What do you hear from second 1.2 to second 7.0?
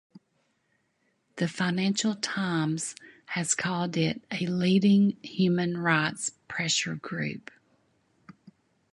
"The Financial Times" has called it "a leading human rights pressure